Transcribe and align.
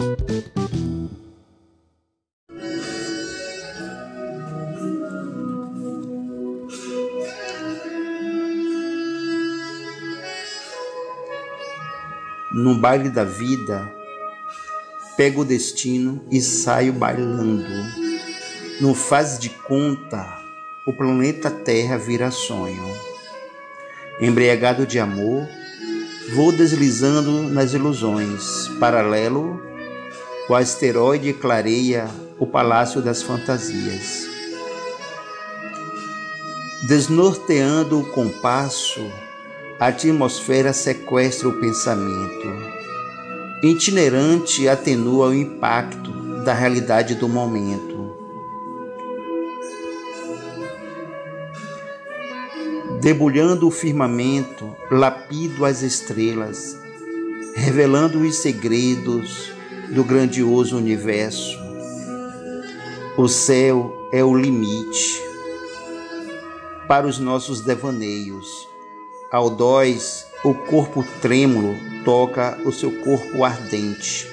No 0.00 0.06
baile 12.80 13.10
da 13.10 13.24
vida, 13.24 13.92
pego 15.18 15.42
o 15.42 15.44
destino 15.44 16.24
e 16.30 16.40
saio 16.40 16.94
bailando. 16.94 17.66
No 18.80 18.94
faz 18.94 19.38
de 19.38 19.50
conta, 19.50 20.26
o 20.86 20.94
planeta 20.94 21.50
Terra 21.50 21.98
vira 21.98 22.30
sonho. 22.30 22.96
Embriagado 24.18 24.86
de 24.86 24.98
amor, 24.98 25.46
vou 26.34 26.52
deslizando 26.52 27.50
nas 27.50 27.74
ilusões. 27.74 28.66
Paralelo, 28.80 29.68
o 30.50 30.54
asteroide 30.56 31.32
clareia 31.32 32.10
o 32.36 32.44
palácio 32.44 33.00
das 33.00 33.22
fantasias. 33.22 34.26
Desnorteando 36.88 38.00
o 38.00 38.04
compasso, 38.06 39.00
a 39.78 39.86
atmosfera 39.86 40.72
sequestra 40.72 41.48
o 41.48 41.60
pensamento. 41.60 42.48
Itinerante 43.62 44.68
atenua 44.68 45.28
o 45.28 45.34
impacto 45.34 46.10
da 46.44 46.52
realidade 46.52 47.14
do 47.14 47.28
momento. 47.28 48.12
Debulhando 53.00 53.68
o 53.68 53.70
firmamento, 53.70 54.68
lapido 54.90 55.64
as 55.64 55.82
estrelas, 55.82 56.76
revelando 57.54 58.18
os 58.18 58.34
segredos 58.38 59.59
do 59.90 60.04
grandioso 60.04 60.76
universo. 60.76 61.58
O 63.16 63.28
céu 63.28 64.08
é 64.12 64.24
o 64.24 64.36
limite 64.36 65.20
para 66.88 67.06
os 67.06 67.18
nossos 67.18 67.60
devaneios 67.60 68.70
Audóis, 69.30 70.26
o 70.42 70.52
corpo 70.52 71.04
trêmulo 71.22 71.76
toca 72.04 72.58
o 72.64 72.72
seu 72.72 72.90
corpo 72.90 73.44
ardente. 73.44 74.28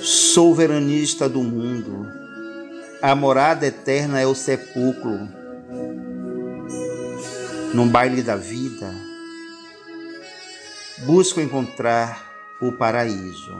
Soberanista 0.00 1.28
do 1.28 1.42
mundo, 1.42 2.06
a 3.02 3.14
morada 3.14 3.66
eterna 3.66 4.18
é 4.18 4.26
o 4.26 4.34
sepulcro. 4.34 5.28
No 7.74 7.84
baile 7.84 8.22
da 8.22 8.34
vida, 8.34 8.90
busco 11.06 11.40
encontrar 11.40 12.56
o 12.60 12.72
paraíso. 12.72 13.54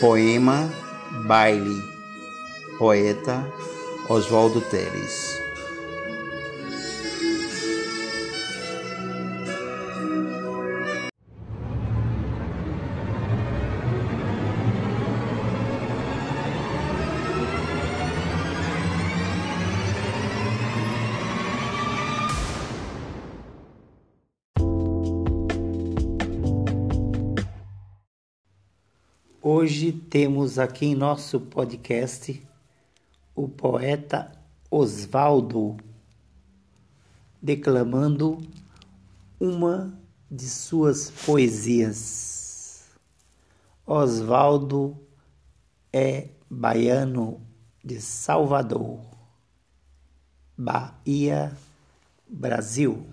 Poema 0.00 0.70
Baile 1.26 1.82
Poeta 2.78 3.44
Oswaldo 4.08 4.60
Teles 4.60 5.47
Hoje 29.50 29.92
temos 29.92 30.58
aqui 30.58 30.84
em 30.84 30.94
nosso 30.94 31.40
podcast 31.40 32.46
o 33.34 33.48
poeta 33.48 34.30
Osvaldo 34.70 35.78
declamando 37.40 38.42
uma 39.40 39.98
de 40.30 40.46
suas 40.46 41.10
poesias. 41.10 42.90
Osvaldo 43.86 44.94
é 45.90 46.28
baiano 46.50 47.40
de 47.82 48.02
Salvador, 48.02 49.00
Bahia, 50.58 51.56
Brasil. 52.28 53.06